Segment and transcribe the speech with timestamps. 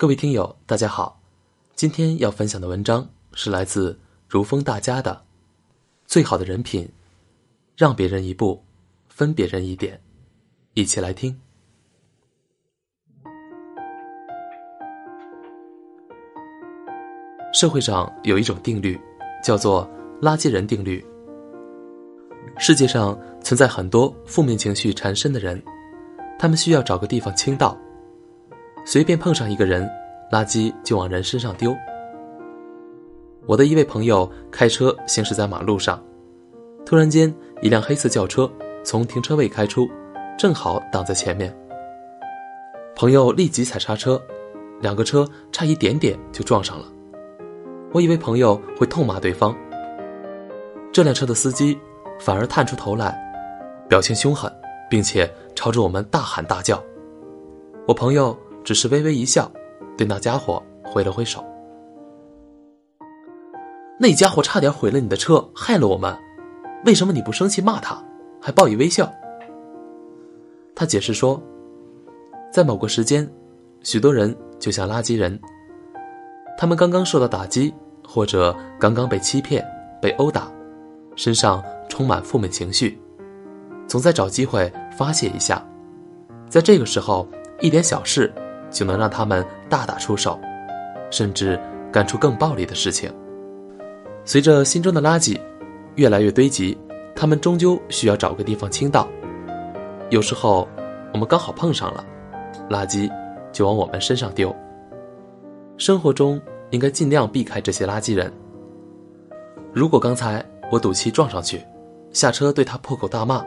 [0.00, 1.20] 各位听友，大家好，
[1.74, 5.12] 今天要分享的文章是来自如风大家的
[6.06, 6.88] 《最好的人品，
[7.76, 8.64] 让别人一步，
[9.10, 9.96] 分别人一点》，
[10.72, 11.38] 一起来听。
[17.52, 18.98] 社会上有一种定律，
[19.44, 19.86] 叫做
[20.22, 21.04] “垃圾人定律”。
[22.56, 25.62] 世界上存在很多负面情绪缠身的人，
[26.38, 27.76] 他们需要找个地方倾倒。
[28.84, 29.88] 随便碰上一个人，
[30.32, 31.76] 垃圾就往人身上丢。
[33.46, 36.02] 我的一位朋友开车行驶在马路上，
[36.84, 37.32] 突然间
[37.62, 38.50] 一辆黑色轿车
[38.84, 39.88] 从停车位开出，
[40.38, 41.54] 正好挡在前面。
[42.96, 44.20] 朋友立即踩刹车，
[44.80, 46.86] 两个车差一点点就撞上了。
[47.92, 49.56] 我以为朋友会痛骂对方，
[50.92, 51.78] 这辆车的司机
[52.18, 53.18] 反而探出头来，
[53.88, 54.52] 表情凶狠，
[54.88, 56.82] 并且朝着我们大喊大叫。
[57.86, 58.36] 我朋友。
[58.64, 59.50] 只是微微一笑，
[59.96, 61.44] 对那家伙挥了挥手。
[63.98, 66.16] 那家伙差点毁了你的车，害了我们，
[66.86, 68.02] 为什么你不生气骂他，
[68.40, 69.12] 还报以微笑？
[70.74, 71.38] 他解释说，
[72.50, 73.30] 在某个时间，
[73.82, 75.38] 许多人就像垃圾人，
[76.56, 77.74] 他们刚刚受到打击，
[78.06, 79.62] 或者刚刚被欺骗、
[80.00, 80.50] 被殴打，
[81.14, 82.98] 身上充满负面情绪，
[83.86, 85.62] 总在找机会发泄一下，
[86.48, 87.28] 在这个时候，
[87.60, 88.32] 一点小事。
[88.70, 90.38] 就能让他们大打出手，
[91.10, 91.58] 甚至
[91.92, 93.12] 干出更暴力的事情。
[94.24, 95.38] 随着心中的垃圾
[95.96, 96.76] 越来越堆积，
[97.14, 99.08] 他们终究需要找个地方倾倒。
[100.10, 100.68] 有时候，
[101.12, 102.04] 我们刚好碰上了，
[102.68, 103.10] 垃圾
[103.52, 104.54] 就往我们身上丢。
[105.76, 108.32] 生活中应该尽量避开这些垃圾人。
[109.72, 111.64] 如果刚才我赌气撞上去，
[112.12, 113.44] 下车对他破口大骂，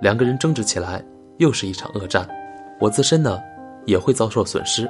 [0.00, 1.04] 两个人争执起来，
[1.38, 2.28] 又是一场恶战。
[2.80, 3.38] 我自身呢？
[3.84, 4.88] 也会遭受损失，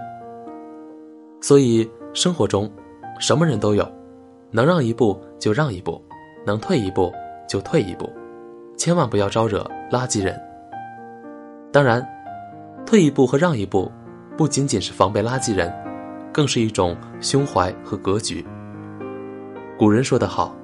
[1.40, 2.70] 所以生活中，
[3.18, 3.86] 什么人都有，
[4.50, 6.00] 能让一步就让一步，
[6.46, 7.12] 能退一步
[7.48, 8.08] 就退一步，
[8.76, 10.38] 千万不要招惹垃圾人。
[11.72, 12.06] 当然，
[12.84, 13.90] 退一步和让一步，
[14.36, 15.72] 不仅仅是防备垃圾人，
[16.32, 18.44] 更是一种胸怀和格局。
[19.78, 20.54] 古人说得好：“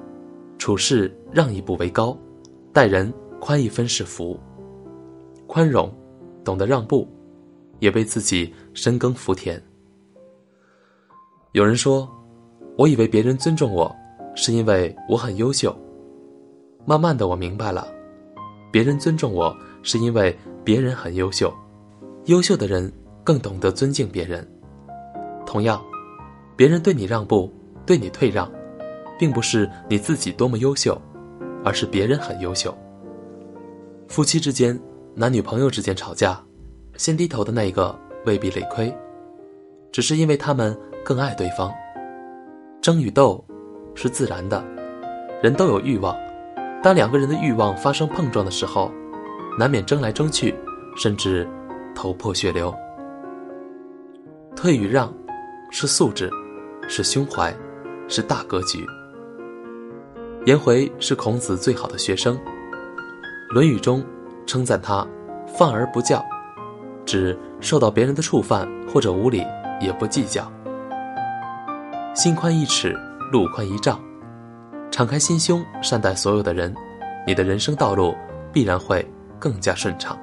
[0.59, 2.15] 处事让一步为高，
[2.71, 4.39] 待人宽一分是福。”
[5.47, 5.91] 宽容，
[6.43, 7.07] 懂得让步。
[7.79, 9.61] 也为自己深耕福田。
[11.53, 12.09] 有人说
[12.77, 13.93] ：“我以为别人尊重我，
[14.35, 15.75] 是因为我很优秀。”
[16.85, 17.87] 慢慢的，我明白了，
[18.71, 21.53] 别人尊重我是因为别人很优秀。
[22.25, 22.91] 优秀的人
[23.23, 24.47] 更懂得尊敬别人。
[25.45, 25.83] 同样，
[26.55, 27.51] 别人对你让步，
[27.85, 28.49] 对你退让，
[29.17, 30.99] 并不是你自己多么优秀，
[31.63, 32.75] 而是别人很优秀。
[34.07, 34.79] 夫妻之间，
[35.15, 36.43] 男女朋友之间吵架。
[36.99, 38.93] 先低头的那个未必累亏，
[39.89, 41.71] 只是因为他们更爱对方。
[42.81, 43.41] 争与斗
[43.95, 44.61] 是自然的，
[45.41, 46.13] 人都有欲望。
[46.83, 48.91] 当两个人的欲望发生碰撞的时候，
[49.57, 50.53] 难免争来争去，
[50.97, 51.47] 甚至
[51.95, 52.75] 头破血流。
[54.53, 55.13] 退与让
[55.71, 56.29] 是素质，
[56.89, 57.55] 是胸怀，
[58.09, 58.85] 是大格局。
[60.45, 62.35] 颜回是孔子最好的学生，
[63.51, 64.03] 《论语》中
[64.45, 65.07] 称赞他
[65.47, 66.21] 放而不教。
[67.09, 69.43] 指受到别人的触犯或者无礼，
[69.81, 70.47] 也不计较。
[72.13, 72.95] 心宽一尺，
[73.31, 73.99] 路宽一丈，
[74.91, 76.71] 敞开心胸，善待所有的人，
[77.25, 78.13] 你的人生道路
[78.53, 79.03] 必然会
[79.39, 80.15] 更加顺畅。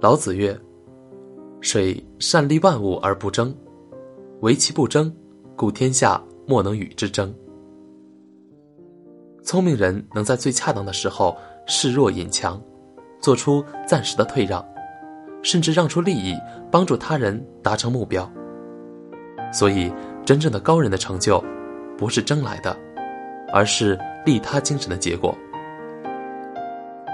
[0.00, 0.58] 老子曰
[1.62, 3.54] ：“水善利万物而不争，
[4.40, 5.14] 唯其不争，
[5.54, 7.32] 故天下莫能与之争。”
[9.44, 11.36] 聪明人能在最恰当的时候
[11.68, 12.60] 示弱引强。
[13.20, 14.64] 做出暂时的退让，
[15.42, 16.34] 甚至让出利益，
[16.70, 18.30] 帮助他人达成目标。
[19.52, 19.92] 所以，
[20.24, 21.42] 真正的高人的成就，
[21.96, 22.76] 不是争来的，
[23.52, 25.36] 而是利他精神的结果。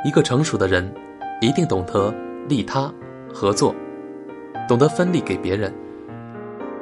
[0.04, 0.92] 一个成熟的人，
[1.40, 2.12] 一定懂得
[2.48, 2.92] 利他、
[3.32, 3.74] 合作，
[4.68, 5.72] 懂得分利给别人。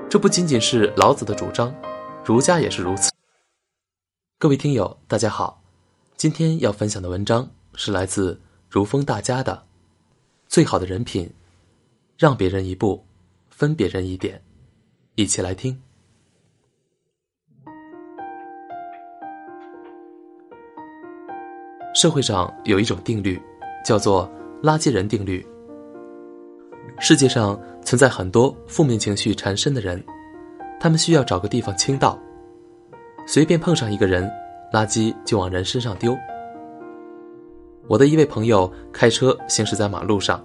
[0.08, 1.74] 这不仅仅是老子的主张，
[2.24, 3.10] 儒家也是如此。
[4.38, 5.62] 各位听友，大家好，
[6.16, 8.40] 今天要分享的文章是来自。
[8.70, 9.64] 如风大家的，
[10.46, 11.28] 最好的人品，
[12.16, 13.04] 让别人一步，
[13.48, 14.40] 分别人一点，
[15.16, 15.76] 一起来听。
[21.92, 23.42] 社会上有一种定律，
[23.84, 24.30] 叫做
[24.62, 25.44] “垃圾人定律”。
[27.00, 30.00] 世界上存在很多负面情绪缠身的人，
[30.78, 32.16] 他们需要找个地方倾倒。
[33.26, 34.30] 随便碰上一个人，
[34.72, 36.16] 垃圾就往人身上丢。
[37.90, 40.40] 我的一位朋友开车行驶在马路上，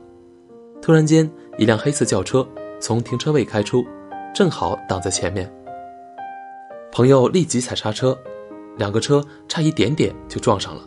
[0.82, 2.44] 突然间，一辆黑色轿车
[2.80, 3.86] 从停车位开出，
[4.34, 5.48] 正好挡在前面。
[6.92, 8.18] 朋友立即踩刹车，
[8.78, 10.82] 两个车差一点点就撞上了。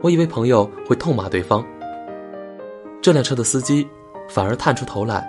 [0.00, 1.66] 我以为朋友会痛骂对方，
[3.02, 3.84] 这辆车的司机
[4.28, 5.28] 反而探出头来，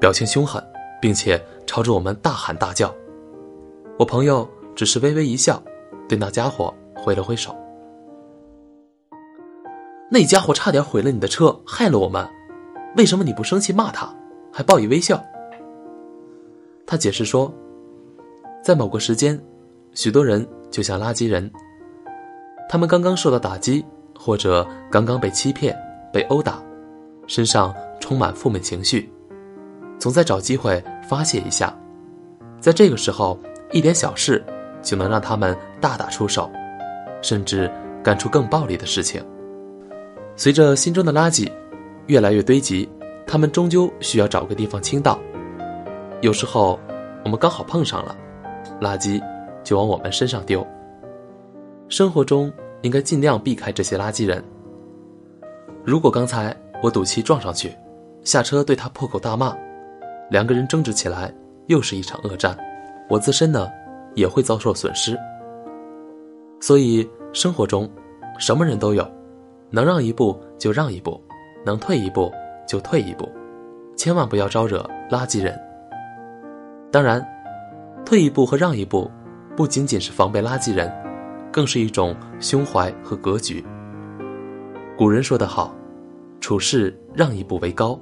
[0.00, 0.64] 表情凶狠，
[1.02, 2.94] 并且朝着我们大喊大叫。
[3.98, 5.62] 我朋友只是微微一笑，
[6.08, 7.54] 对那家伙挥了挥手。
[10.12, 12.28] 那家伙差点毁了你的车，害了我们。
[12.96, 14.12] 为什么你不生气骂他，
[14.52, 15.22] 还报以微笑？
[16.84, 17.54] 他解释说，
[18.60, 19.40] 在某个时间，
[19.94, 21.48] 许多人就像垃圾人，
[22.68, 23.84] 他们刚刚受到打击，
[24.18, 25.78] 或者刚刚被欺骗、
[26.12, 26.60] 被殴打，
[27.28, 29.12] 身上充满负面情绪，
[29.96, 31.72] 总在找机会发泄一下。
[32.58, 33.38] 在这个时候，
[33.70, 34.44] 一点小事
[34.82, 36.50] 就能让他们大打出手，
[37.22, 37.70] 甚至
[38.02, 39.24] 干出更暴力的事情。
[40.40, 41.46] 随着心中的垃圾
[42.06, 42.88] 越来越堆积，
[43.26, 45.20] 他们终究需要找个地方倾倒。
[46.22, 46.80] 有时候，
[47.22, 48.16] 我们刚好碰上了，
[48.80, 49.22] 垃圾
[49.62, 50.66] 就往我们身上丢。
[51.90, 52.50] 生活中
[52.80, 54.42] 应该尽量避开这些垃圾人。
[55.84, 57.76] 如果刚才我赌气撞上去，
[58.24, 59.54] 下车对他破口大骂，
[60.30, 61.30] 两个人争执起来，
[61.66, 62.56] 又是一场恶战，
[63.10, 63.68] 我自身呢
[64.14, 65.18] 也会遭受损失。
[66.62, 67.86] 所以，生活中
[68.38, 69.06] 什么人都有。
[69.70, 71.20] 能让一步就让一步，
[71.64, 72.30] 能退一步
[72.66, 73.28] 就退一步，
[73.96, 75.56] 千万不要招惹垃圾人。
[76.90, 77.24] 当然，
[78.04, 79.08] 退一步和让一步，
[79.56, 80.92] 不仅仅是防备垃圾人，
[81.52, 83.64] 更是一种胸怀和格局。
[84.98, 85.72] 古人说得好
[86.40, 87.98] ：“处事让一步为高，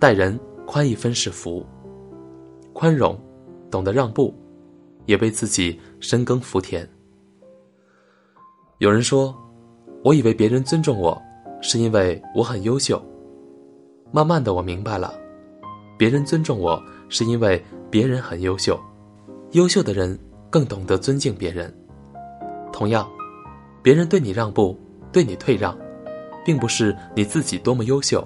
[0.00, 1.64] 待人宽一分是福。”
[2.74, 3.16] 宽容，
[3.70, 4.34] 懂得让步，
[5.06, 6.88] 也为自己深耕福田。
[8.78, 9.32] 有人说。
[10.04, 11.20] 我以为别人尊重我，
[11.62, 13.02] 是因为我很优秀。
[14.12, 15.14] 慢慢的，我明白了，
[15.96, 16.78] 别人尊重我
[17.08, 18.78] 是因为别人很优秀。
[19.52, 20.18] 优秀的人
[20.50, 21.74] 更懂得尊敬别人。
[22.70, 23.08] 同样，
[23.82, 24.78] 别人对你让步，
[25.10, 25.74] 对你退让，
[26.44, 28.22] 并不是你自己多么优秀，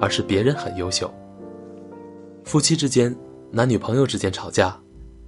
[0.00, 1.08] 而是别人很优秀。
[2.42, 3.14] 夫妻之间、
[3.52, 4.76] 男女朋友之间吵架，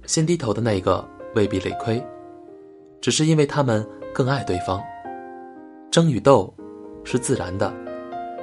[0.05, 2.03] 先低头的那一个未必理亏，
[2.99, 4.81] 只是因为他们更爱对方。
[5.97, 6.53] 争与斗，
[7.03, 7.73] 是自然的，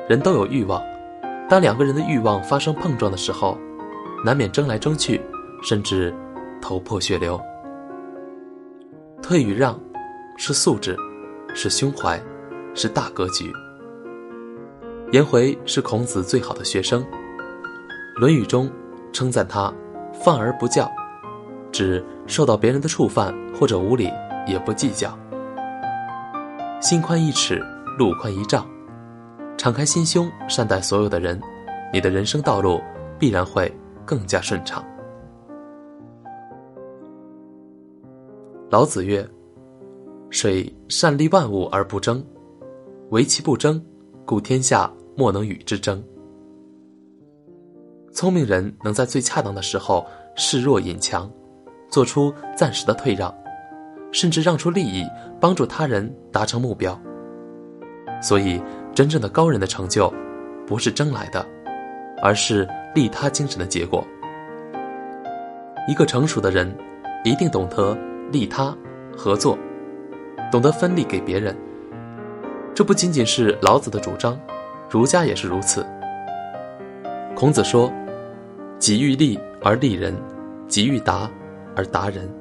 [0.09, 0.83] 人都有欲望。
[1.49, 3.57] 当两个人的欲望发生碰撞的时候，
[4.25, 5.21] 难免争来争去，
[5.63, 6.13] 甚至
[6.61, 7.41] 头破血流。
[9.23, 9.79] 退与让，
[10.37, 10.97] 是素质，
[11.55, 12.21] 是胸怀，
[12.75, 13.53] 是大格局。
[15.13, 17.05] 颜回是孔子最好的学生，
[18.17, 18.69] 《论语》中
[19.13, 19.73] 称赞他
[20.13, 20.91] 犯而不教，
[21.71, 24.11] 指受到别人的触犯或者无礼
[24.45, 25.17] 也不计较。
[26.85, 27.65] 心宽一尺，
[27.97, 28.69] 路宽一丈，
[29.57, 31.41] 敞开心胸，善待所有的人，
[31.91, 32.79] 你的人生道路
[33.19, 34.85] 必然会更加顺畅。
[38.69, 39.27] 老子曰
[40.29, 42.23] ：“水善利万物而不争，
[43.13, 43.83] 唯其不争，
[44.27, 46.05] 故天下莫能与之争。”
[48.13, 51.33] 聪明人能在最恰当的时候示弱引强，
[51.89, 53.35] 做出暂时的退让。
[54.15, 55.05] 甚至让出利益，
[55.41, 56.99] 帮助他人达成目标。
[58.23, 58.63] 所以，
[58.95, 60.11] 真正的高人的成就，
[60.65, 61.45] 不是争来的，
[62.23, 64.07] 而是利他精神的结果。
[65.89, 66.73] 一个成熟的人，
[67.25, 67.99] 一定懂得
[68.31, 68.75] 利他、
[69.17, 69.59] 合作，
[70.51, 71.55] 懂得分利给别人。
[72.73, 74.41] 这不仅仅是老子的主张，
[74.89, 75.85] 儒家也是如此。
[77.35, 77.93] 孔子说
[78.79, 80.15] ：“己欲立而立人，
[80.69, 81.29] 己欲达
[81.75, 82.33] 而达人。”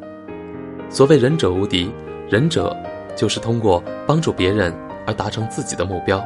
[0.90, 1.92] 所谓仁者无敌，
[2.30, 2.76] 仁者
[3.16, 4.74] 就是通过帮助别人
[5.08, 6.24] 而达成自己的目标。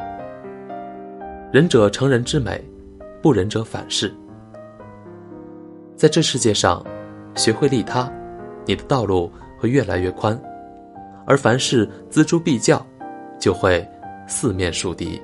[1.50, 2.62] 仁者成人之美，
[3.22, 4.12] 不仁者反噬。
[5.96, 6.84] 在这世界上，
[7.34, 8.12] 学会利他，
[8.66, 10.38] 你的道路会越来越宽；
[11.26, 12.84] 而凡事锱铢必较，
[13.40, 13.86] 就会
[14.26, 15.20] 四面树敌。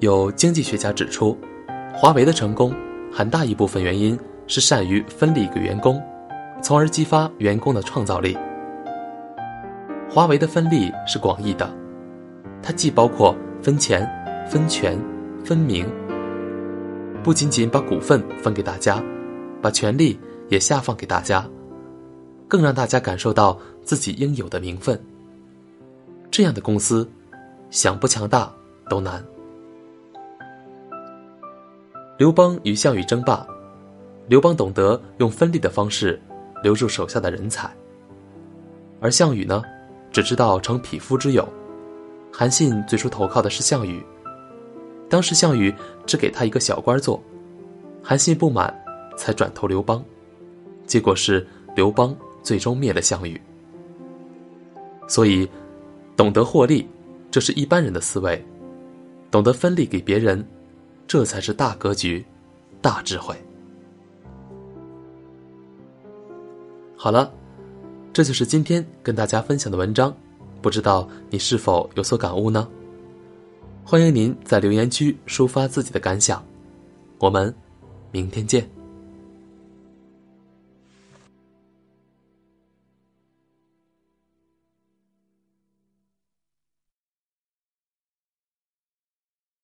[0.00, 1.36] 有经济学家指出，
[1.94, 2.74] 华为的成功
[3.10, 6.02] 很大一部分原因是善于分利给员工。
[6.62, 8.38] 从而激发员工的创造力。
[10.08, 11.68] 华为的分利是广义的，
[12.62, 14.08] 它既包括分钱、
[14.48, 14.96] 分权、
[15.44, 15.86] 分名，
[17.22, 19.02] 不仅仅把股份分给大家，
[19.60, 21.44] 把权利也下放给大家，
[22.46, 24.98] 更让大家感受到自己应有的名分。
[26.30, 27.10] 这样的公司，
[27.70, 28.52] 想不强大
[28.88, 29.22] 都难。
[32.18, 33.44] 刘邦与项羽争霸，
[34.28, 36.20] 刘邦懂得用分利的方式。
[36.62, 37.70] 留住手下的人才，
[39.00, 39.62] 而项羽呢，
[40.12, 41.46] 只知道成匹夫之勇。
[42.32, 44.02] 韩信最初投靠的是项羽，
[45.08, 45.74] 当时项羽
[46.06, 47.22] 只给他一个小官做，
[48.02, 48.74] 韩信不满，
[49.16, 50.02] 才转投刘邦，
[50.86, 53.40] 结果是刘邦最终灭了项羽。
[55.06, 55.46] 所以，
[56.16, 56.88] 懂得获利，
[57.30, 58.38] 这是一般人的思维；
[59.30, 60.42] 懂得分利给别人，
[61.06, 62.24] 这才是大格局、
[62.80, 63.36] 大智慧。
[67.02, 67.28] 好了，
[68.12, 70.16] 这就是今天跟大家分享的文章，
[70.60, 72.68] 不知道你是否有所感悟呢？
[73.82, 76.40] 欢迎您在留言区抒发自己的感想，
[77.18, 77.52] 我们
[78.12, 78.70] 明天见。